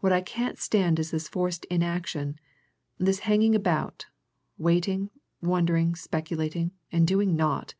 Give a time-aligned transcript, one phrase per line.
[0.00, 2.34] What I can't stand is this forced inaction,
[2.98, 4.06] this hanging about,
[4.58, 5.08] waiting,
[5.40, 7.74] wondering, speculating and doing naught!"